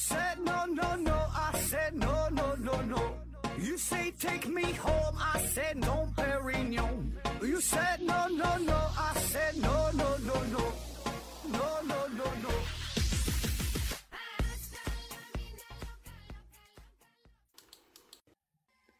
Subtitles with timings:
[0.00, 3.02] said no, no, no, I said no, no, no, no.
[3.58, 7.12] You say take me home, I said no, Perignon.
[7.42, 10.72] You said no, no, no, I said no, no, no, no.
[11.52, 12.48] No, no, no, no.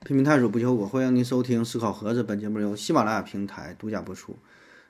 [0.04, 2.22] 拼命探索不求果，欢迎您收听思考盒子。
[2.22, 4.39] 本节目由喜马拉雅平台独家播出。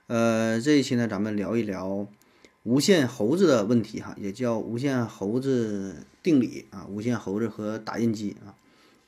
[0.09, 2.09] 呃，这一期呢，咱们聊一聊
[2.65, 8.53] 无限猴子的问题哈，也叫无限猴子定理啊，无限猴子和打印机啊。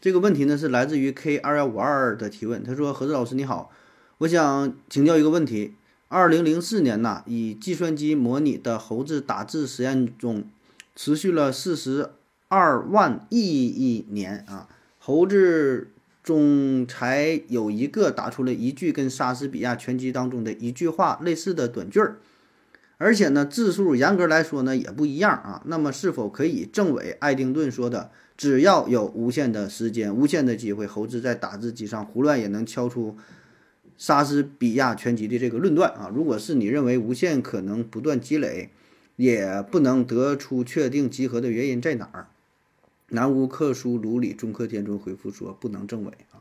[0.00, 3.70] 这个问题呢是来自于 K 二幺五二的提问，他说：“何子老师你好，
[4.18, 5.74] 我想请教一个问题。
[6.08, 10.44] 二零零四年呐，以计算机模拟的猴子打字实验中，
[10.96, 12.10] 持续了四十
[12.48, 15.88] 二万亿亿年啊，猴子
[16.22, 22.18] 中才有一个打出了一句跟莎士比亚全集当中的一句话类似的短句儿，
[23.02, 25.62] 而且呢字数严格来说呢也不一样啊。
[25.66, 33.16] 那么是否可以证伪爱丁顿说的“只要有无限的时间、无限的机会，猴子在打字机上胡乱也能敲出
[33.98, 36.08] 莎士比亚全集”的这个论断啊？
[36.14, 38.70] 如果是你认为无限可能不断积累，
[39.16, 42.28] 也不能得出确定集合的原因在哪儿？
[43.08, 46.40] 南无克苏鲁里中科天尊回复说不能证伪啊，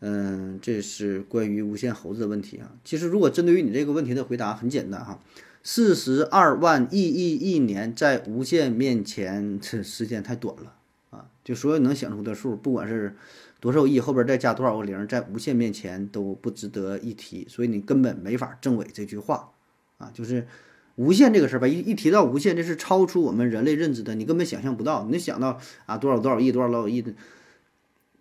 [0.00, 2.72] 嗯，这是关于无限猴子的问题啊。
[2.84, 5.20] 其实如果针对于你这个问题的回答很简单哈，
[5.68, 10.76] 四十二万亿亿亿年在无限面前，这时间太短了
[11.10, 11.26] 啊！
[11.42, 13.16] 就所有能想出的数，不管是
[13.58, 19.50] 多少亿后边再加多少个零，在无限面前都不值得一提，所以你根本没法证伪这句话
[19.98, 20.46] 啊，就是。
[20.94, 25.04] 无限这个事儿吧，一一提到无限，这是超出我们人类认知的，你根本想象不到。
[25.10, 27.12] 你想到啊，多少多少亿，多少多少亿的，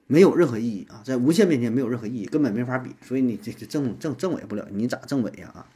[0.07, 2.89] 没有任何意义啊，在无限面前没有任何意义，根本没法比。
[3.01, 5.67] 所以你这这证证证伪不了，你咋证伪呀啊？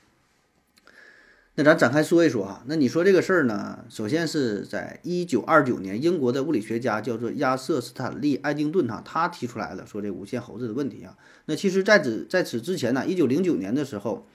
[1.60, 2.64] 那咱展开说一说啊。
[2.68, 11.18] 那你说这个事儿呢，首先是在一九二九年，英国的物理学家叫做亚瑟·斯坦利·爱丁顿哈，他提出来了说这无限猴子的问题啊。
[11.48, 14.26] 那其实在此在此之前呢，一九零九年的时候。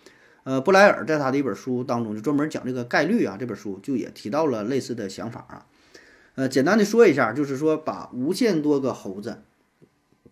[0.43, 5.65] 呃，布莱尔在他的一本书当中就专门讲这个概率啊，这本书就也提到了类似的想法啊。
[6.35, 9.39] 呃，简单的说一下，就是说把无限多个猴子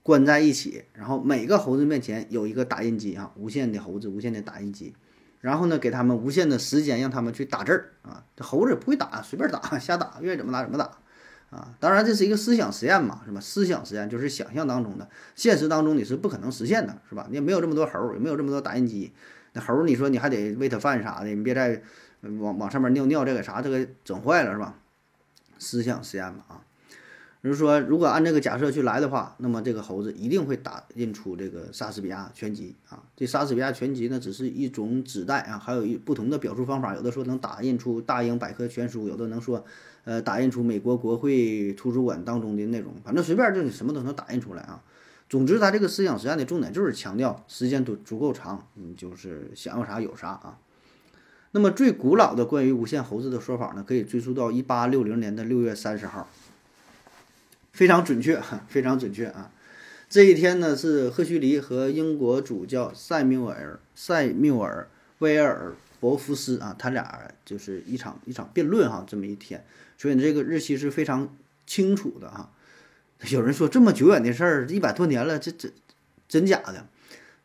[0.02, 4.92] 关在一起，然后每个猴子面前有一个打印机啊，无限的猴子，无限的打印机，
[5.42, 8.25] 然后呢，给他们无限的时间让他们去打字儿啊。
[8.34, 10.84] 这猴子不会打，随便打， 瞎打，愿意怎么打怎么打
[11.50, 11.75] 啊。
[11.78, 13.38] 当然这是一个思想实验嘛，是吧？
[13.41, 17.26] 思想实验就是想象当中的，现实当中你是不可能实现的，是吧？
[17.28, 19.12] 你也没有这么多猴，也没有这么多打印机。
[19.52, 21.82] 那猴，你说你还得喂它饭啥的，你别再
[22.22, 24.76] 往往上面尿尿，这个啥，这个整坏了是吧？
[25.58, 26.60] 思想实验嘛啊，
[27.42, 33.03] 就是说，如果按这个假设去来的话，那么这个猴子一定会打印出这个莎士比亚全集啊。
[33.16, 39.64] 这莎士比亚全集呢，只是一种纸带啊，还有一不同的表述方法，有的说能打印出大英百科全书，有的能说，
[40.04, 44.81] 呃，打印出美国国会图书馆当中的内容，反正随便就你什么都能打印出来啊。
[45.28, 50.58] 总之，他这个思想实验的重点就是强调时间足足够长，你就是想要啥有啥啊。
[51.50, 56.28] 那么最古老的关于无限猴子的说法呢，可以追溯到一八六零年的六月三十号，
[57.72, 59.50] 非常准确，非常准确啊。
[60.08, 64.88] 这一天呢，是赫胥黎和英国主教塞缪尔塞缪尔
[65.18, 69.64] 威尔伯夫斯啊，他俩就是一场一场辩论哈，这么一天，
[69.96, 71.34] 所以呢，这个日期是非常
[71.66, 72.52] 清楚的哈。
[73.30, 75.70] 有人说这么久远的事儿，一百多年了，这这
[76.28, 76.86] 真假的？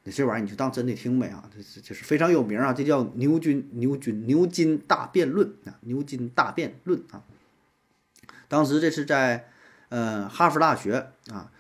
[0.04, 1.50] 那这玩意儿你就当真的听呗啊！
[1.54, 7.24] 这这这是非常有名啊，这叫牛津牛津牛津大辩论啊，牛津大辩论啊。
[8.48, 9.50] 当时这是在
[9.90, 11.52] 呃哈佛大学啊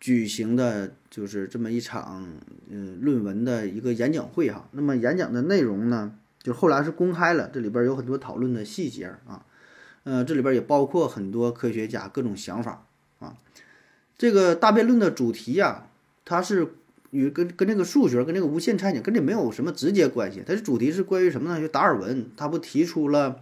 [0.00, 2.26] 举行的，就是这么一场
[2.68, 4.68] 嗯论文的一个演讲会哈。
[4.72, 9.44] 那么演讲的内容呢，就后来是公开了，这里边有很多讨论的细节啊，
[10.02, 12.84] 呃，这里边也包括很多科学家各种想法。
[13.20, 13.36] 啊，
[14.18, 15.86] 这个大辩论的主题呀，
[16.24, 16.74] 它是
[17.10, 20.42] 与跟跟这个数学跟这个无限猜想跟这没有什么直接关系。
[20.46, 21.58] 它的主题是关于什么呢？
[21.60, 23.40] 就达尔文他不提出了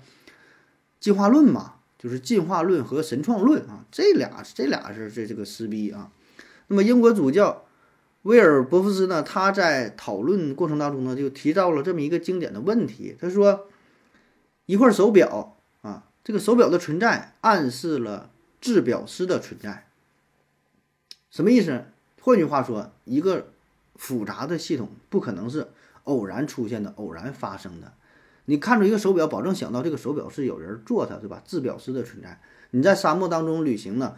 [1.00, 6.10] 进化论嘛，就是进化论和神创论啊，这俩这俩是这这个撕逼啊。
[6.66, 7.64] 那么英国主教
[8.22, 13.68] 威尔伯夫斯呢，他在讨论过程当中呢，就提到了这么一个经典的问题，他说
[14.66, 18.30] 一块手表啊，这个手表的存在暗示了。
[18.62, 19.88] 制表师的存在，
[21.32, 21.84] 什么意思？
[22.20, 23.48] 换句话说，一个
[23.96, 25.66] 复杂的系统不可能是
[26.04, 27.92] 偶然出现的、偶然发生的。
[28.46, 31.42] 你看出一个手表，保证想到这个手表是有人做它，对吧？
[31.44, 32.40] 制表师的存在。
[32.72, 34.16] 你在沙漠当中旅行呢，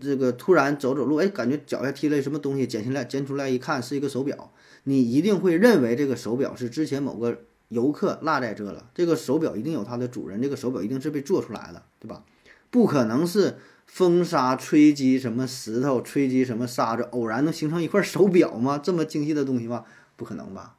[0.00, 4.52] 这个突然走走路，哎，感觉脚下踢了什么东西，捡起来捡出来一看是一个手表，
[4.84, 8.88] 你一定会认为这个手表是之前某个游客落在这了。
[8.94, 12.24] 这个手表一定有它的主人，这个手表一定是被做出来的，对吧？
[12.70, 18.78] 不可能是风沙吹击什么石头，吹击什么沙子，偶然能形成一块手表吗？
[18.78, 19.84] 这么精细的东西吗？
[20.16, 20.76] 不可能吧？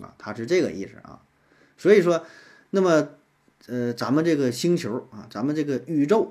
[0.00, 1.20] 啊，他是这个意思啊。
[1.82, 2.24] 所以说，
[2.70, 3.08] 那么，
[3.66, 6.30] 呃，咱们这个星球啊，咱们这个宇宙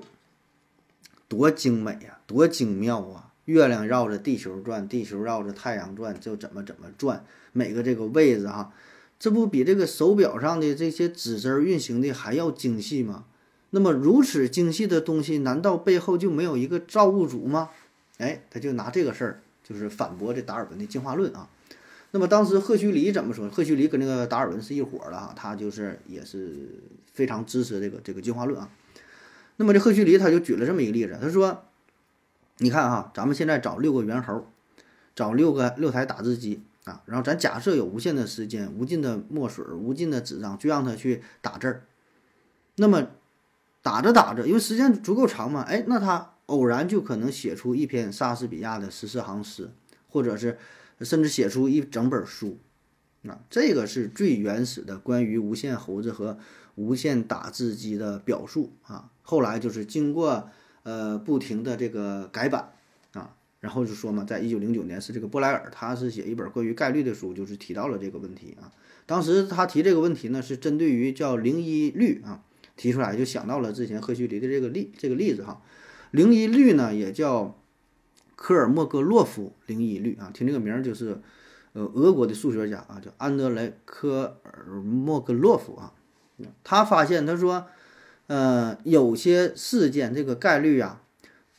[1.28, 3.34] 多精美呀，多精妙啊！
[3.44, 8.72] 月亮绕着地球转，地球绕着太阳转，就怎么怎么转，每个这个位置哈，
[9.18, 13.26] 这不比这个手表上的这些指针运行的还要精细吗？
[13.68, 17.68] 那么如此精细的东西，难道背后就没有一个造物主吗？
[18.16, 21.50] 哎，他就拿这个事儿就是反驳这达尔文的进化论啊。
[22.12, 23.48] 那么当时赫胥黎怎么说？
[23.50, 26.80] 赫胥黎跟那个达尔文是一伙的啊，他就是也是
[27.12, 28.70] 非常支持这个这个进化论啊。
[29.56, 31.64] 那么这赫胥黎他就举了这么一个例子，他说。
[32.58, 34.46] 你看哈，咱们现在找六个猿猴，
[35.16, 41.82] 找六个六台打字机啊，然后咱假设有无限的时间、无尽的墨水、无尽的纸张，就让他去打字儿。
[42.76, 43.08] 那么
[43.80, 49.70] 打着打着，因为时间足够长嘛，哎，那他偶然就可能写出一篇莎士比亚的十四行诗，
[50.10, 50.58] 或者是
[51.04, 52.58] 甚至写出一整本书
[53.24, 53.40] 啊。
[53.50, 56.38] 这个是最原始的关于无限猴子和
[56.74, 59.10] 无限打字机的表述啊。
[59.22, 60.50] 后来就是经过。
[60.84, 62.72] 呃，不停的这个改版
[63.12, 68.72] 啊，然后就说嘛，在一九零九年是这个布莱尔，他是写一本关于概率的书，就是提到了这个问题啊。
[69.06, 72.42] 当时他提这个问题呢，是针对于叫零一律啊
[72.74, 75.62] 提出来，就想到了之前赫胥黎的这个例这个例子哈。
[76.10, 77.61] 零一律呢也叫
[78.36, 81.20] 科尔莫格洛夫零一律啊，听这个名儿就是
[81.72, 85.92] 呃俄国的数学家啊，叫安德雷科尔莫格洛夫啊，
[86.62, 87.66] 他发现他说。
[88.28, 91.02] 呃，有些事件这个概率啊，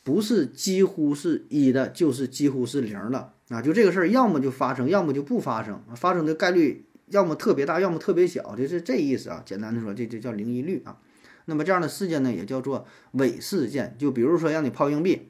[0.02, 3.62] 不是几乎是一的，就是几乎是零的啊。
[3.62, 5.80] 就这个事儿，要么就发生，要么就不发生。
[5.94, 9.42] 发生的概率要么特别大，要么特别小，就是这意思啊。
[9.46, 10.98] 简单的说，这就叫零一律啊。
[11.44, 13.94] 那么这样的事件呢，也叫做伪事件。
[13.96, 15.28] 就比如说让你抛硬币，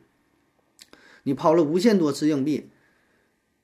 [1.24, 2.70] 你抛了无限多次硬币，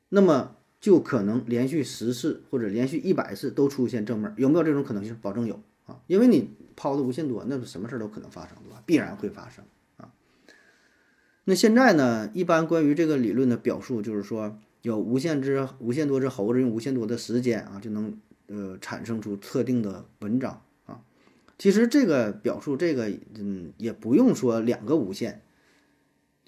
[0.08, 5.16] 那么就可能连续十次或者连续一百次都出现正面，有没有这种可能性？
[5.22, 6.50] 保证有啊，因为你。
[6.76, 8.82] 抛的无限多，那什么事儿都可能发生，对吧？
[8.86, 9.62] 必然会发生
[9.98, 10.14] 啊。
[11.44, 12.30] 那现在呢？
[12.32, 21.02] 一般关于这个理论的表述就是说，有无限只、无限多只猴子用无限多的时间啊，就能呃产生出特定的文章啊。
[21.58, 25.42] 其实这个表述，这个嗯，也不用说两个无限，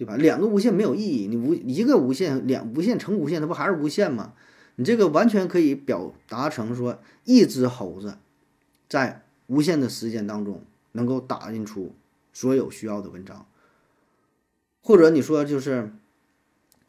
[0.03, 0.17] 对吧？
[0.17, 4.35] 两个无限没有意义，你无一个无限，两无限乘无限，它不还是无限吗？
[4.77, 8.19] 你这个完全可以表达成说，一只猴子
[8.89, 9.23] 在。
[9.49, 10.63] 无限的时间当中，
[10.93, 11.95] 能够打印出
[12.33, 13.47] 所有需要的文章，
[14.81, 15.93] 或者你说就是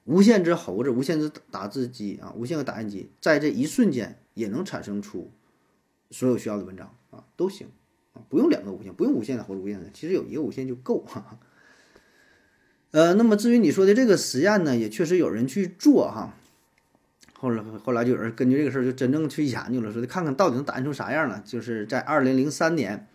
[0.06, 5.30] 无限只猴子、无限只打字机啊、无限个打印机，在这一瞬间也能产生出
[6.10, 7.68] 所有需要的文章啊，都行
[8.14, 11.38] 啊，不用两个无限，不用无限的猴子、无限的，其实有一个无限就够哈。
[12.94, 16.36] 呃，那么至于你说的这个实验呢，也确实有人去做哈。
[17.34, 21.42] 后来，后来就有人根据这个事儿就真正去研究了，说的看看到底能打印出啥样呢？
[21.44, 23.08] 就是在二零零三年，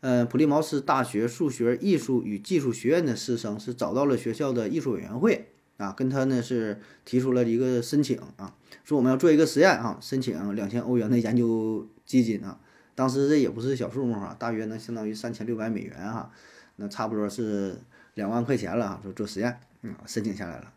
[0.00, 12.58] 呃，普利茅斯大学数学、艺术与技术学院的师生是找到了学校的艺术委员会啊，跟他呢是提出了一个申请啊，说我们要做一个实验啊，申请两千欧元的研究基金啊。
[12.96, 16.32] 当时这也不是小数目啊，大约能相当于三千六百美元哈，
[16.74, 17.76] 那差不多是
[18.14, 20.72] 两万块钱了啊，说做实验，嗯，申请下来了，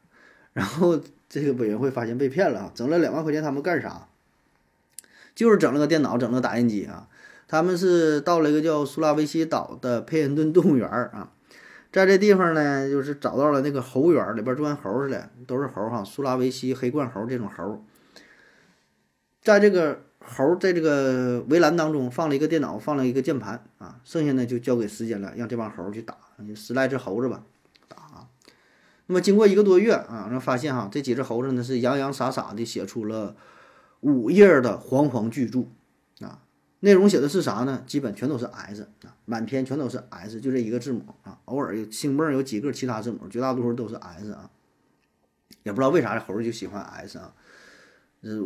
[0.53, 0.99] 然后。
[1.27, 2.71] 这个委员会发现被骗了啊！
[2.75, 4.07] 整了两万块钱，他们干啥？
[5.33, 7.09] 就是整了个电脑，整了个打印机啊！
[7.47, 11.31] 他们是到了一个叫苏拉维西岛的佩恩顿动物园啊，
[11.91, 17.83] 在这地方呢，就是找到了那个猴园里边，就跟猴似的，都是猴哈，苏拉维西黑冠猴这种猴。
[19.41, 26.17] 在这个猴在这个围栏当中放了一个电脑，放了一个键盘啊，剩下呢就交给时间了，让这帮猴去打，
[26.55, 27.43] 十来只猴子吧。
[27.87, 28.27] 打
[29.07, 33.35] 那么经过一个多月啊，然后发现哈，这几只猴子呢是洋洋洒洒的写出了
[33.99, 35.65] 五页的煌煌巨著
[36.21, 36.41] 啊，
[36.79, 37.83] 内容写的是啥呢？
[37.85, 44.49] 基本全都是 S 啊，满篇全都是 S，就这一个字母啊，偶尔有星梦有几个其他字母，绝大多数都是 S 啊，
[45.61, 47.33] 也不知道为啥这猴就喜欢 S 啊，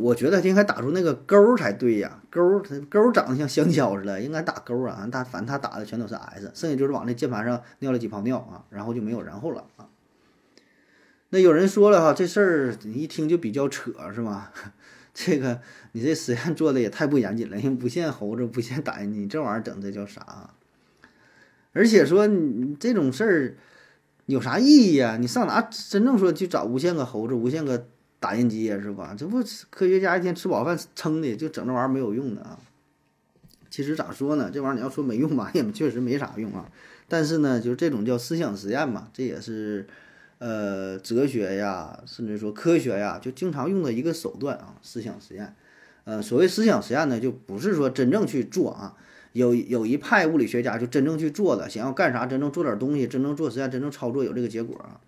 [0.02, 9.88] 我觉得应该打出那个勾才对呀，勾它勾长得像香蕉似的，应该打勾啊，他反正他打的全都是 S，剩下就是往那键盘上尿了几泡尿啊，然后就没有然后了啊。
[11.30, 14.52] 那有人说了哈，这事儿你一听就比较扯，是吧？
[15.14, 15.62] 这个
[15.94, 20.50] 你这实验做的也太不严谨了，因为不限猴子，不限打印机，这玩意儿整的叫啥？
[21.72, 23.56] 而且说你这种事儿
[24.26, 25.18] 有啥意义呀？
[25.18, 27.88] 你上哪真正说去找无限个猴子、无限个
[28.20, 29.16] 打印机呀，是吧？
[29.18, 32.60] 这不科学家一天吃饱饭撑的，就整这玩意儿没有用的啊。
[33.70, 34.50] 其实咋说呢？
[34.54, 36.70] 这玩意儿你要说没用吧， 也确实没啥用啊。
[37.08, 39.88] 但是呢，就是这种叫思想实验嘛，这也是
[40.40, 45.56] 呃哲学呀，甚至说科学呀，就经常用的一个手段啊，思想实验。
[46.04, 48.96] 呃，所谓思想实验呢，就不是说真正去做啊。
[49.34, 55.00] 有有一派物理学家就真正去做的，想要干啥，真正做点东西，真正做实验，真正操作有这个结果啊。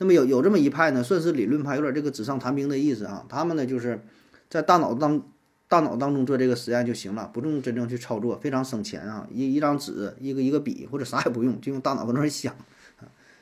[0.00, 3.24] 那么有有这么一派呢，算是理论派，有点这个纸上谈兵的意思啊。
[3.28, 4.00] 他们呢就是
[4.48, 5.22] 在大脑当
[5.68, 9.28] 大脑当中做这个实验就行了，不用真正去操作，非常省钱啊。
[9.30, 12.56] 一一张纸，一个一个笔或者啥也不用，就用大脑搁那儿想。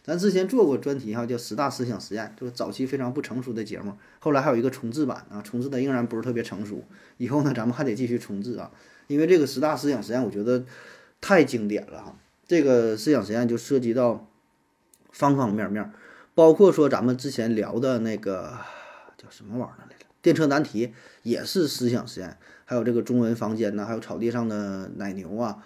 [0.03, 6.83] 咱之前做过专题哈，叫十大思想实验，就是早期非常不成熟的节目，后来还有一个重置版啊，重置的仍然不是特别成熟。
[7.19, 8.71] 以后呢，咱们还得继续重置啊。
[9.07, 10.65] 因为这个十大思想实验，我觉得
[11.21, 12.17] 太经典了哈。
[12.47, 14.27] 这个思想实验就涉及到
[15.13, 15.93] 方方面面，
[16.39, 18.57] 包括说咱们之前聊的那个
[19.17, 20.07] 叫什么玩意儿来着？
[20.23, 25.65] 电车难题也是思想实验，还有这个中文房间呐，还有草地上的奶牛啊，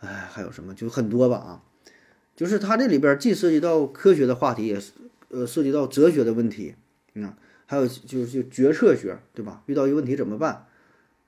[0.00, 1.62] 哎，还有什么就很多吧啊。
[2.36, 4.92] 就是它这里边既涉及到科学的话题，也是
[5.30, 6.74] 呃涉及到哲学的问题，
[7.14, 7.32] 嗯，
[7.64, 9.62] 还有就就决策学，对吧？
[9.64, 10.66] 遇到一个问题怎么办？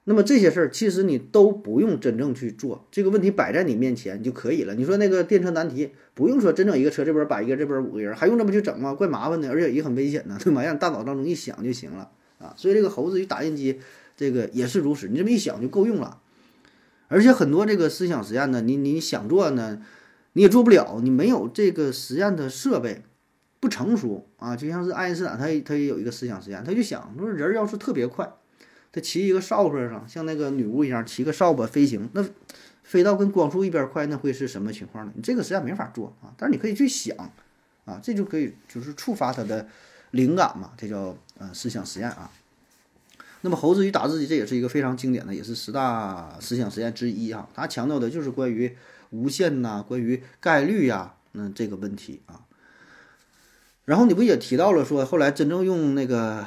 [0.08, 4.72] 那么这些事儿其实你都不用真正去做，这个问题摆在你面前就可以了。
[4.76, 8.94] 你说那个电车难题，不用说真整一个车，这边摆一个，这边五个人，还用这么去整吗？
[8.94, 10.62] 怪麻烦的，而且也很危险的，对吗？
[10.64, 12.08] 让大脑当中一想就行了
[12.38, 12.54] 啊。
[12.56, 13.80] 所以这个猴子与打印机
[14.16, 16.20] 这个也是如此，你这么一想就够用了。
[17.08, 19.82] 而且很多这个思想实验呢，你你想做呢，
[20.34, 23.02] 你也做不了，你没有这个实验的设备，
[23.58, 24.54] 不成熟啊。
[24.54, 28.32] 就像是爱因斯坦，他他也有一个思想实验，他就想说人要是特别快。
[28.96, 32.26] 他骑一个扫帚上，像那个女巫一样骑个扫把飞行，那
[32.82, 35.12] 飞到跟光速一边快，那会是什么情况呢？
[35.14, 37.14] 你这个实际上没法做啊，但是你可以去想
[37.84, 39.68] 啊，这就可以就是触发他的
[40.12, 42.30] 灵感嘛，这叫呃思想实验啊。
[43.42, 47.46] 那么猴子与打字机这也是一个非常经典的，也是十大思想实验之一啊。
[47.54, 48.74] 它强调的就是关于
[49.10, 52.40] 无限呐，关于概率呀，那这个问题啊。
[53.84, 56.46] 然后你不也提到了说，后来真正用那个。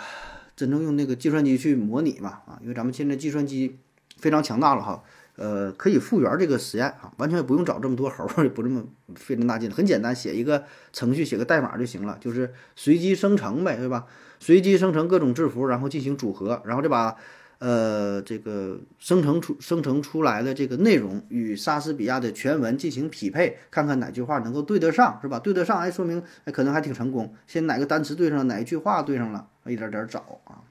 [0.60, 3.78] 真正用那个计算机去模拟嘛啊，因为咱们现在计算机
[4.18, 5.01] 非常强大了哈，
[5.38, 8.84] 呃，可以复原这个实验啊，完全不用找这么多猴，也不这么
[9.16, 14.06] 费那么大劲，很简单，写一个程序，写个代码就行了，就是随机生成呗，对吧？
[14.42, 17.16] 随机生成各种字符，然后进行组合，然后再把。
[17.60, 25.39] 呃，这个生成出生成出来的这个内容与莎士比亚的全文进行匹配，看看哪句话能够对得上，是吧？
[25.39, 27.36] 对得上，哎，说明哎可能还挺成功。
[27.48, 30.62] 先哪个单词对上，哪一句话对上了，一点点找啊。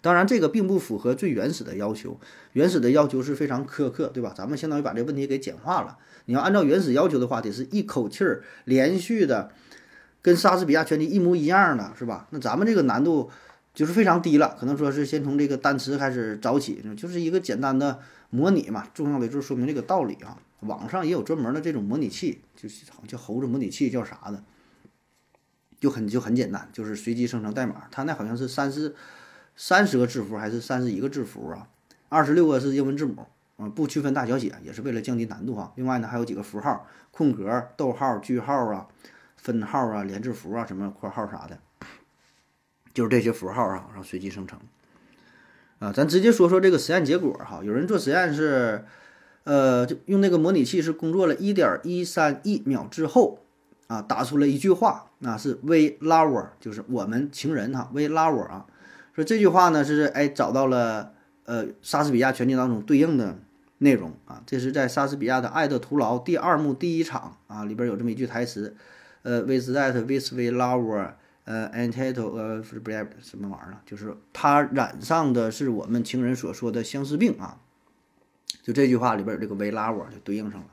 [0.00, 2.18] 当然，这个并不符合最原始的要求，
[2.52, 4.32] 原始的要求是非常苛刻，对吧？
[4.36, 5.98] 咱们相当于把这个问题给简化了。
[6.24, 9.50] 你要按照原始要求的话，得是一口气儿连续的，
[10.22, 12.26] 跟莎士比亚全集一模一样的，是吧？
[12.30, 13.30] 那咱们这个难度。
[13.72, 18.84] 就是非常低了，可能说是先从这个单词开始找起，就是一个简单的模拟嘛。
[18.92, 20.36] 重要的就是说明这个道理啊。
[20.62, 24.42] 网上也有专门的这种模拟器，就是好像叫猴子模拟器，叫啥的，
[25.80, 27.88] 就很就很简单，就是随机生成代码。
[27.90, 28.94] 它那好像是三十
[29.56, 31.66] 三十个字符还是三十一个字符啊？
[32.08, 33.26] 二十六个是英文字母，
[33.58, 35.72] 嗯，不区分大小写，也是为了降低难度哈。
[35.74, 38.86] 另外呢，还有几个符号，空格、逗号、句号啊、
[39.36, 41.58] 分号啊、连字符啊、什么括号啥的。
[42.92, 44.58] 就是这些符号啊，然后随机生成，
[45.78, 47.60] 啊，咱直接说说这个实验结果哈。
[47.62, 48.84] 有人做实验是，
[49.44, 53.44] 呃，就用那个模拟器是工作了一点一三亿秒之后，
[53.86, 58.66] 啊，打出了一句话，那是 “we lover”，就是我们情人哈，“we lover” 啊。
[59.14, 63.38] 说这句话呢是哎找到了呃莎士比亚全集当中对应的
[63.78, 68.76] 内容啊，这是在莎士比亚的《爱的徒劳》第二幕第一场啊里边有这么一句台词，
[69.22, 71.12] 呃，“with that with we lover”。
[71.46, 73.80] 呃，entitled 呃，是 b 什么玩意儿？
[73.84, 77.58] 就是他染上的是我们情人所说的相思病啊。
[78.62, 80.68] 就这句话里边有这个 we lover 就对应上了。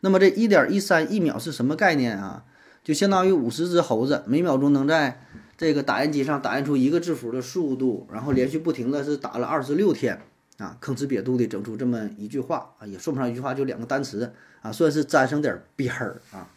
[0.00, 2.44] 那么这一点一三一秒是什么概念啊？
[2.90, 5.24] 就相当于五十只猴子每秒钟能在
[5.56, 10.20] 这个打印机上打印出一个字符的速度，然后连续不停的是打了二十六天
[10.58, 16.50] 啊，吭哧瘪肚的整出这么一句话啊，也说不上一句话，就两个单词啊，算是沾上点边儿啊。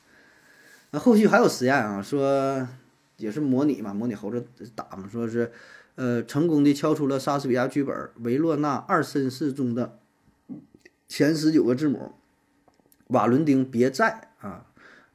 [0.89, 2.67] 那后续还有实验啊，说。
[3.17, 5.51] 也是模拟嘛，模拟猴子打嘛，说是，
[5.95, 9.99] 呃，成功的敲出了莎士比亚剧本《维罗纳二绅士》中的
[11.07, 12.11] 前十九个字母，
[13.09, 14.29] 瓦伦丁别在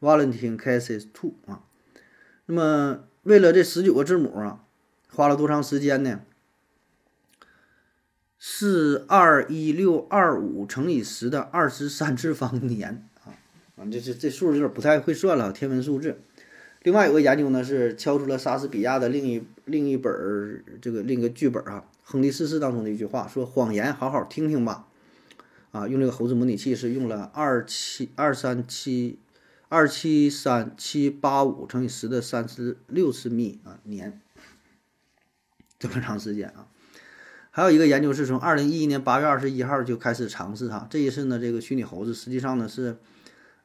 [0.01, 1.63] Valentine Cases Two 啊。
[2.47, 4.65] 那么为了这十九个字母啊，
[5.11, 6.21] 花了多长时间呢？
[8.39, 13.35] 四二一六二五乘以十的二十三次方年啊，
[13.77, 16.21] 啊，这这这数有点不太会算了，天文数字。
[16.83, 24.87] 另外有个研究呢，是敲出了莎士比亚的另一另一本儿这个另一个剧本啊，《亨利四世》当中的一句话，说：“谎言，好好听听吧。”
[25.73, 29.19] 啊，用这个猴子模拟器是用了二七二三七
[29.71, 34.21] 二七三七八五乘以十的三十六次幂啊年，
[35.79, 36.69] 这么长时间啊。
[37.51, 42.97] 还有一个研究是从二零一一年八月二十一号就开始尝试它，这一次呢，这个虚拟猴子实际上呢是，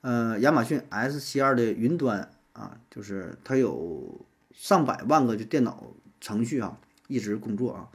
[0.02, 7.88] 呃，亚马逊 S 七二的云端啊，就是它有上百万个就电脑程序啊，一直工作啊。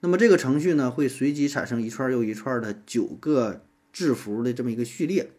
[0.00, 3.62] 那么这个程序呢，会随机产生一串又一串的九个
[3.92, 5.32] 字符的这么一个序列。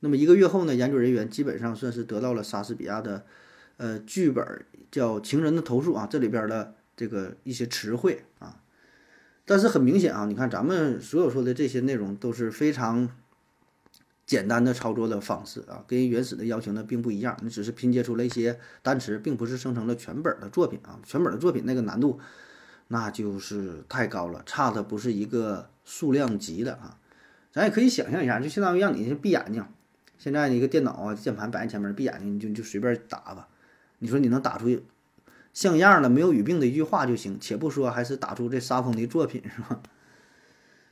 [0.00, 3.24] 那么一个月后呢，研究人员基本上算是得到了莎士比亚的，
[3.76, 8.60] 呃，剧本叫《情人的投诉》啊，这里边的这个一些词汇啊。
[9.44, 13.08] 但是很明显啊，你看咱们所有说的这些内容都是非常
[14.24, 17.36] 简单的操作的方式啊，跟原始的要求呢并不一样。
[17.42, 21.00] 你只是拼接出了一些单词，并不是生成了全本的作品啊。
[21.04, 22.20] 全本的作品那个难度
[22.88, 26.98] 那就是太高了，差的不是一个数量级的啊。
[27.52, 29.64] 咱也可以想象一下，就相当于让你闭眼睛，
[30.20, 33.48] 现在一个电脑啊，键盘摆在前面，闭眼睛就就随便打吧。
[34.00, 34.68] 你说你能打出？
[35.54, 39.80] 像样的没有语病的一句话就行，且不说还是打出这沙风的作品是吧？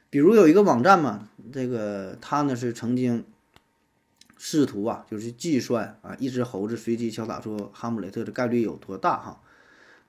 [0.09, 3.23] 比如有一个网站嘛，这个他呢是曾经
[4.39, 9.43] 试图啊，就是计算啊，一只猴子随机敲打出哈姆雷特的概率有多大哈？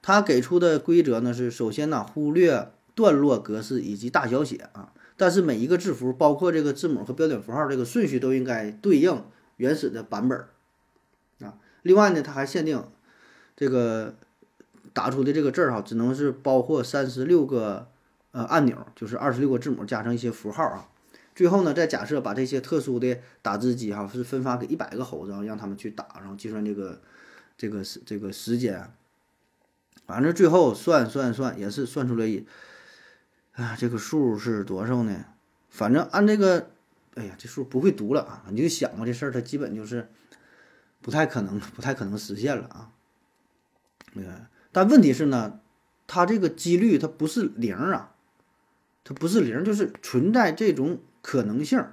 [0.02, 9.24] 他给出的规则呢是：首先呢忽略段落格式以及大小写啊，但是每一个字符，包括这个字母和标点符号这个顺序都应该对应
[9.58, 10.46] 原始的版本
[11.42, 11.54] 啊。
[11.84, 12.84] 另外呢，它还限定
[13.56, 14.16] 这个。
[14.92, 17.88] 打出的这个字儿哈，只能是包括三十六个
[18.32, 20.90] 呃按钮，就是二十六个字母加上一些符号啊。
[21.36, 27.00] 最后呢，再假设把这些特殊的打字机哈是分发给一百个猴子，让他们去打，然后计算这个
[27.56, 28.92] 这个时这个时间。
[30.08, 32.26] 反正最后算算算也是算出来，
[33.64, 35.26] 啊，这个数是多少呢？
[35.70, 36.72] 反正按这个，
[37.16, 38.46] 哎呀，这数不会读了啊！
[38.50, 40.10] 你就想吧，这事儿它基本就是
[41.02, 42.92] 不太可能，不太可能实现了啊。
[44.14, 44.48] 你看。
[44.72, 45.60] 但问题是呢，
[46.06, 48.16] 它这个几率它不是零啊，
[49.04, 51.84] 它不是零，就是存在这种可能性，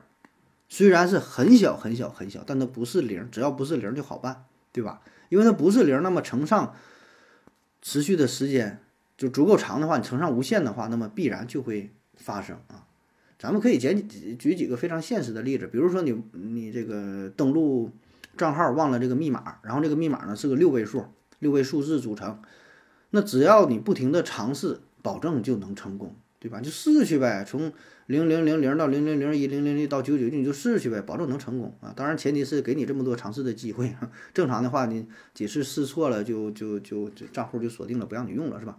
[0.69, 5.01] 虽然是很小很小很小，但它不是零，只要不是零就好办，对吧？
[5.31, 6.75] 因为它不是零，那么乘上
[7.81, 8.83] 持续的时间
[9.17, 12.87] 就足够长的话，你乘上无限的话，那么必然就会发生啊。
[13.39, 17.91] 咱们可以简举几个非常现实的例子，比如说你你这个登录
[18.37, 21.05] 账号忘了这个密码，然后这个密码呢是个六位数，
[21.39, 22.41] 六位数字组成。
[23.11, 26.61] 那只要你不停的尝试，保证就能成功，对吧？
[26.61, 27.73] 就试去呗，从
[28.07, 31.93] 零零零零到零零零一零零零到九九九，你就试去呗，保证能成功啊！
[31.97, 33.95] 当然前提是给你这么多尝试的机会。
[34.35, 38.79] 正常的话，你几次试错了，就就就账户就锁定了，不让你用了，是吧？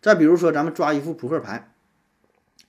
[0.00, 1.74] 再比如说，咱们抓一副扑克牌，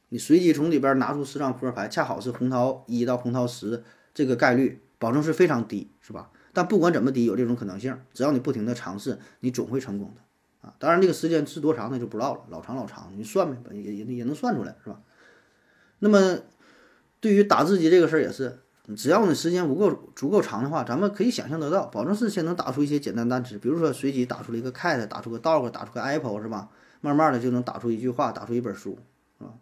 [0.09, 6.29] 你随机从里边拿出十张扑克牌，恰好是红桃一到红桃十，这个概率保证是非常低，是吧？
[6.53, 10.21] 但不管怎么低，有这种可能性，只要你不停的尝试，你总会成功的。
[10.67, 14.99] 啊，当然这个时间是多长那就不知道了，老长老长，你算呗，也也也能算出来，是吧？
[15.99, 16.39] 那么
[17.21, 18.59] 对于打字机这个事儿也是，
[18.97, 26.69] 只要你时间不够足够长的话，咱们可以想象得到，保证是先能打出一些简单单词，比如说随机打出了一个 cat，打出个 dog，打出个 apple，是吧？
[27.01, 28.97] 慢慢的就能打出一句话，打出一本书，
[29.37, 29.53] 是吧？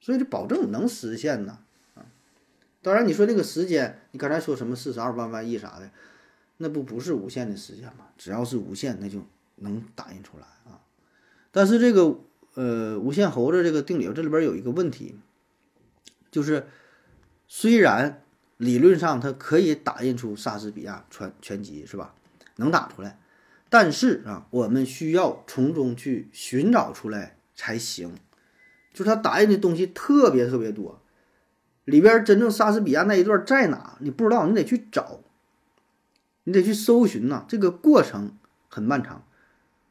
[0.00, 1.58] 所以这保证能实现呢，
[1.94, 2.04] 啊！
[2.82, 5.90] 当然你说这个时间，你刚才说什么四十二万万亿啥的，
[6.56, 8.06] 那不不是无限的时间吗？
[8.18, 9.22] 只要是无限，那就。
[9.62, 10.80] 能打印出来啊，
[11.50, 12.18] 但是这个
[12.54, 15.16] 呃无限猴子这个定理这里边有一个问题，
[16.30, 16.66] 就是
[17.46, 18.22] 虽然
[18.56, 22.14] 理论上它可以打印出莎士比亚全全集是吧？
[22.56, 23.18] 能打出来，
[23.70, 28.14] 但是啊，我们需要从中去寻找出来才行。
[28.92, 31.00] 就它打印的东西特别特别多，
[31.84, 33.96] 里边真正莎士比亚那一段在哪？
[34.00, 35.20] 你不知道，你得去找，
[36.42, 38.36] 你得去搜寻呐，这个过程
[38.68, 39.24] 很漫长。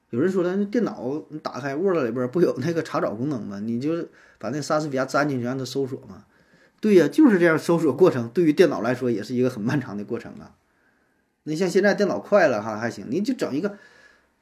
[0.09, 3.59] 有人说了，那电脑你打开 Word 里边不有那个查找功能吗？
[3.61, 6.25] 你就把那莎士比亚粘进去，让它搜索嘛。
[6.81, 10.55] 对呀，就是这样，搜索过程对于电脑来说也是一个很漫长的过程啊。
[11.43, 13.77] 你像现在电脑快了哈还行，你就整一个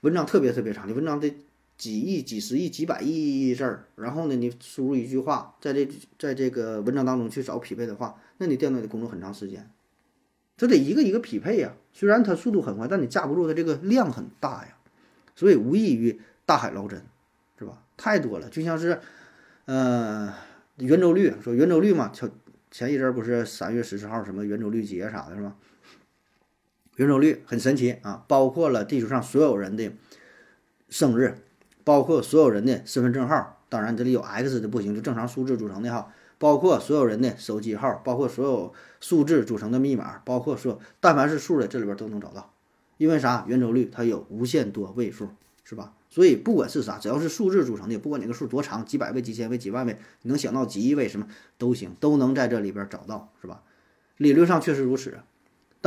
[0.01, 1.35] 文章特别特别长的文章得
[1.77, 9.69] 几亿、几十亿、几百亿字儿，然后呢你输入一句话，在这在这个文章当中去找匹配的话，那你电脑得工作很长时间，
[10.57, 11.73] 这得一个一个匹配呀。
[11.93, 14.75] 虽然它速度很快，但你架不住它这个量很大呀。
[15.35, 17.03] 所以无异于大海捞针，
[17.59, 17.83] 是吧？
[17.95, 18.99] 太多了，就像是，
[19.65, 20.33] 呃，
[20.77, 22.31] 圆周率，说圆周率嘛，前
[22.71, 25.55] 前一阵儿不是三月十四号什么圆周率节啥的，是吧？
[26.97, 29.91] 圆周率很神奇啊，包括了地球上所有人的
[30.89, 31.37] 生日，
[31.83, 42.51] 包括所有人的身份证号，当然这里有 X 的不行，就正常数字组成的哈，包括所有人的手机号，包括所有数字组成的密码，包括说但凡是数的，这里边都能找到。
[42.97, 43.45] 因为啥？
[43.47, 45.29] 圆周率它有无限多位数，
[45.63, 45.93] 是吧？
[46.09, 51.27] 所以不管是啥，只要是数字组成的，不管哪个数多长，几百位、几千位、几万位，你能想到几亿位什么
[51.59, 53.61] 都行，都能在这里边找到，是吧？
[54.17, 55.19] 理论上确实如此，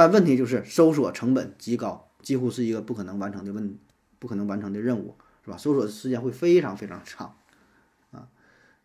[0.00, 3.76] 但问题就是搜索成本极高，几乎是一个不可能完成的问，
[4.18, 5.58] 不可能完成的任务，是吧？
[5.58, 7.34] 搜索时间会非常非常长，
[8.12, 8.28] 啊，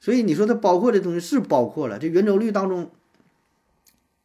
[0.02, 2.92] 所以你说它包括这东西是包括了，这圆周率当中，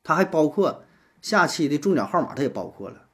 [0.02, 0.82] 它还包括
[1.22, 3.06] 下期的中奖号码，它也包括了。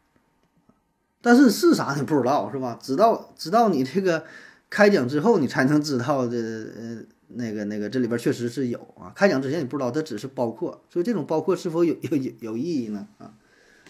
[1.21, 2.79] 但是是啥你不知道是吧？
[2.81, 4.25] 直到直到你这个
[4.71, 9.12] 开奖之后，你才能知道这呃那个那个这里边确实是有啊。
[9.12, 13.09] 开奖之前你不知道，它只是包括，所以这种包括是否有有有有意义呢？
[13.19, 13.35] 啊，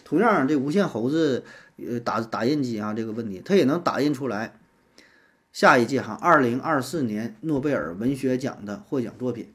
[0.07, 1.43] 同样这无线猴子
[1.75, 4.57] 呃打打印机啊这个问题，它也能打印出来
[5.51, 9.51] 下一届哈二零二四年诺贝尔文学奖的获奖作品，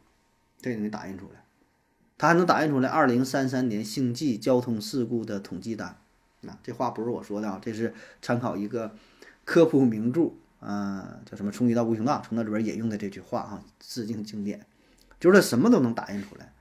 [0.60, 1.42] 这也能打印出来。
[2.18, 5.96] 它还能打印出来二零三三年星际交通事故的统计单。
[6.46, 8.94] 啊，这话不是我说的啊，这是参考一个
[9.46, 14.66] 科普名著，啊，叫什么《冲击到无穷大》，从那里边引用的这句话哈，致敬经典，
[15.18, 16.52] 就是它什么都能打印出来。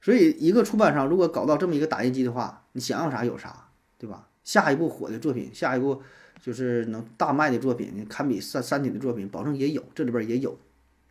[0.00, 4.28] 所以，一个出版商如果搞到这么一个打印机的话，你想要啥有啥，对吧？
[4.44, 6.02] 下一部火的作品，下一部
[6.40, 10.58] 就是能大卖的作品，你堪比三三体的作品，保证也有，这里边也有，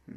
[0.07, 0.15] 嗯。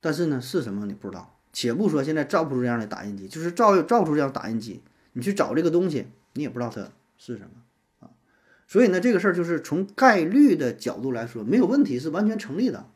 [0.00, 1.30] 但是呢，是什么你不知道。
[1.52, 4.82] 且不说现在造不出这样的打印机，就是造造出这样打印机。
[5.12, 7.50] 你去找这个东西，你也不知道它是什么
[8.00, 8.10] 啊，
[8.66, 12.90] 所以呢，这个事儿就是从概率的角度来说没有问题，是完全成立的。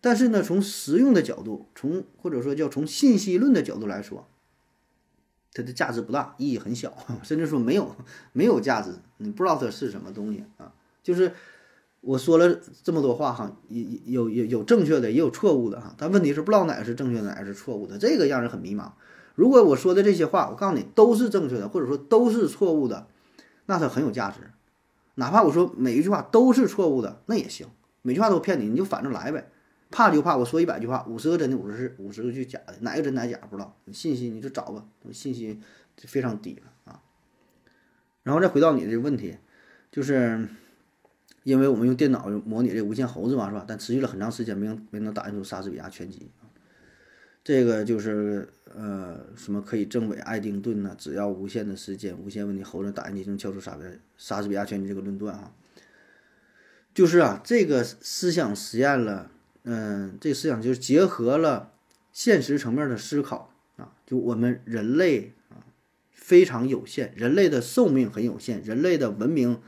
[0.00, 4.28] 但是呢，从实用的角度，从或者说叫从信息论的角度来说，
[5.52, 7.94] 它的价值不大，意义很小， 甚至说没有
[8.32, 8.90] 没有价值。
[9.18, 10.72] 你不知道它是什么东西啊？
[11.02, 11.32] 就是
[12.00, 15.94] 我说了这么多话哈，有有有正确的，也有错误的哈。
[15.98, 18.92] 但问题是不知道哪个是正确的，哪个是错误的，这个让人很迷茫。
[19.34, 23.06] 如果我说的这些话，我告诉你都是正确的，或者说都是错误的，
[23.66, 24.38] 那它很有价值。
[25.14, 27.66] 哪怕我说每一句话都是错误的，那也行。
[28.02, 29.50] 每句话都骗你，你就反着来呗。
[29.92, 33.76] 怕就怕我说一百句话，五十个真的，五十是五十个句假的，哪个真哪假不知道。
[33.92, 35.60] 信息你就找吧，信息
[35.96, 37.00] 就非常低了啊。
[38.24, 39.36] 然后再回到你这个问题，
[39.92, 40.48] 就是
[41.44, 43.64] 因为我们用电脑模拟这无限猴子嘛，是吧？
[43.68, 46.30] 但持续了很长时间，没能没能打印出莎士比亚全集。
[47.44, 50.94] 这个就是呃，什么可以证伪爱丁顿呢？
[50.96, 53.82] 只要无限的时间，无限问题，猴子打印机能敲出莎比
[54.16, 55.52] 莎士比亚全集这个论断啊，
[56.94, 59.32] 就是啊，这个思想实验了，
[59.64, 61.72] 嗯，这个思想就是结合了
[62.12, 65.62] 现实层面的思考啊，就我们人类啊
[66.10, 69.60] 非常有限，人类的寿命很有限，人类的文明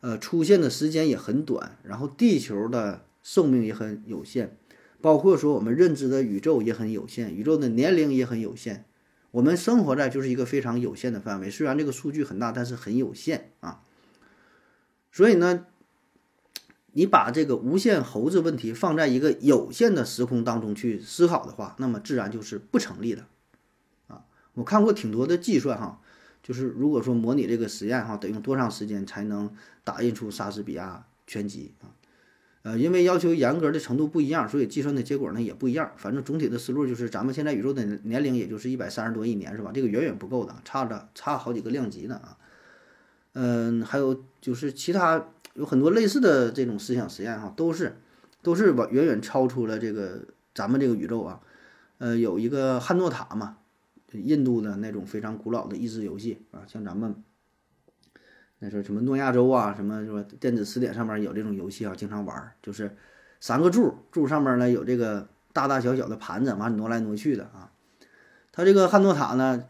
[0.00, 4.56] 呃出现的时间也很短，然后地球的寿命也很有限。
[5.02, 8.84] 包括说我们认知的宇宙也很有限，宇宙的年龄也很有限，
[9.30, 11.50] 我们生活在就是一个非常有限的范围。
[11.50, 13.80] 虽然这个数据很大，但是很有限啊。
[15.10, 15.66] 所以呢，
[16.92, 23.24] 你把这个无限猴子问题放在一个有限的时空当中去思考的话，那么自然就是不成立的
[24.08, 24.24] 啊。
[24.54, 26.00] 我看过挺多的计算哈，
[26.42, 29.50] 就是如果说模拟这个实验哈，得用多长时间才能
[29.84, 31.94] 打印出莎士比亚全集啊？
[32.62, 35.92] 呃，因为要求严格的程度不一样，所以计算的结果呢也不一样。
[35.96, 39.70] 反正总体的思路就是，咱们现在宇宙的年龄也就是一百三十多亿年，是吧？
[39.72, 42.36] 这个远远不够的，差着差好几个量级呢啊。
[43.32, 47.96] 嗯，还有就是其他有很多类似的这种思想实验哈，都是
[48.42, 50.22] 都是远远远超出了这个
[50.54, 51.40] 咱们这个宇宙啊。
[51.98, 53.58] 呃，有一个汉诺塔嘛，
[54.12, 57.14] 印度的那种非常古老的益智游戏啊，像咱们。
[58.62, 62.94] 那说什么诺亚舟啊，什么说电子词典上面有这种游戏啊，经常玩，就是
[63.40, 67.72] 三个柱，柱上面呢有这个大大小小的盘子，完挪来挪去的啊。
[68.52, 69.64] 它这个汉诺塔呢，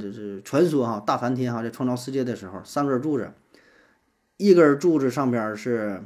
[0.00, 3.32] 这是传说哈，大梵天哈在创造世界的时候，三根柱子，
[4.42, 6.02] 一根柱子上边是，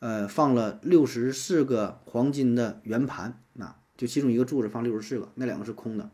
[0.00, 6.10] 呃，放了六十四个黄金的圆盘，那就其中一个柱子放六十四个，那两个是空的，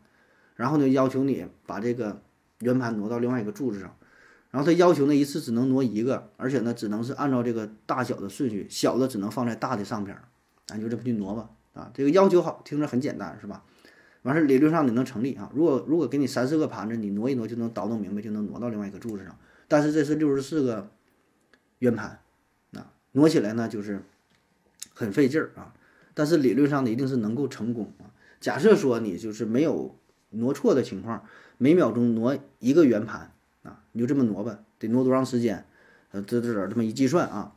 [0.55, 2.21] 然后呢要求你把这个
[2.59, 3.93] 圆盘挪到另外一个柱子上。
[4.51, 10.23] 然后他要求呢，一次只能挪一个，而且呢，只能是按照这个大小的顺序，小的只能放在大的上边儿，
[10.65, 11.49] 咱就这么去挪吧。
[11.73, 13.65] 啊，这个要求好，听着很简单，是吧？
[14.21, 15.51] 完事儿理论上你能成立啊。
[15.53, 19.35] 如果如果给你三四个盘子，你挪一挪就能倒腾明白，就能挪到另外一个柱子上。
[19.67, 20.89] 但是这是六十四个
[21.83, 22.21] 圆盘，
[22.71, 23.99] 啊，挪起来呢就是
[24.93, 25.73] 很费劲儿啊。
[26.13, 28.07] 但是理论上呢一定是能够成功啊。
[28.39, 29.93] 假设说你就是没有
[30.29, 31.25] 挪错的情况，
[31.57, 33.31] 每秒钟挪一个圆盘。
[33.63, 35.65] 啊，你就这么挪吧，得挪多长时间？
[36.11, 37.53] 呃，这这这这么一计算啊，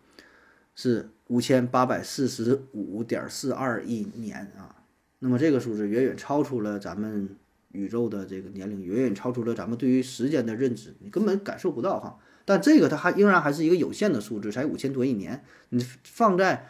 [0.75, 4.75] 是五千八百四十五点四二亿年啊。
[5.21, 7.29] 那么这个数字远远超出了咱们
[7.73, 12.19] 宇宙的这个年龄，远远超出了咱们对于时间的认知，你根本感受不到哈。
[12.47, 16.69] 但这个它还仍然还是一个有限的数字，才五千多亿年，你放在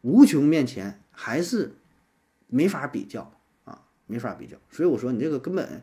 [0.00, 1.76] 无穷面前还是
[2.48, 3.32] 没法比较
[3.64, 4.56] 啊，没法比较。
[4.72, 5.80] 所以我说你这个根本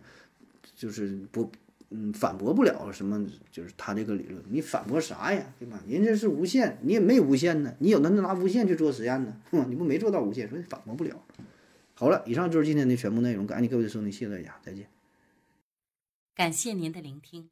[0.75, 1.49] 就是不。
[1.95, 5.79] 嗯，反驳不了什么，就是他这个理论，你反驳啥呀，对吧？
[5.87, 11.23] 人家是无限，你也没无限呢，你有能拿无限去做实验呢，哼，你不没做到无限，所以反驳不了。
[11.93, 14.87] 好了，以上就是今天的全部内容，感谢各位的收听，谢谢大家，再见。
[16.33, 17.51] 感谢您的聆听。